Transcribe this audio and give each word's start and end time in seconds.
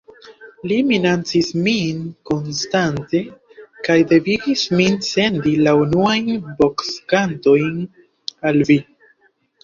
Li 0.69 0.75
minacis 0.91 1.47
min 1.65 1.97
konstante 2.29 3.21
kaj 3.87 3.97
devigis 4.11 4.63
min 4.79 4.97
sendi 5.09 5.53
la 5.67 5.73
unuajn 5.81 6.39
boksgantojn 6.63 7.77
al 8.51 8.59
vi. 8.71 8.79